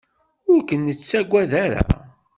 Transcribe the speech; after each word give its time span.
Ur 0.51 0.59
ken-nettaggad 0.67 1.51
ara. 1.65 1.81